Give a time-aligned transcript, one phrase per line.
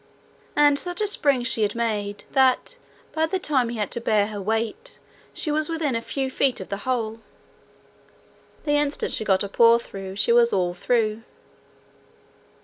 [0.55, 2.79] And such a spring had she made, that
[3.13, 4.97] by the time he had to bear her weight
[5.31, 7.19] she was within a few feet of the hole.
[8.63, 11.21] The instant she got a paw through, she was all through.